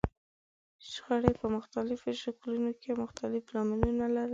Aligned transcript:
شخړې 0.91 1.31
په 1.39 1.45
مختلفو 1.55 2.09
شکلونو 2.21 2.71
کې 2.81 2.99
مختلف 3.03 3.43
لاملونه 3.53 4.05
لرلای 4.07 4.27
شي. 4.27 4.29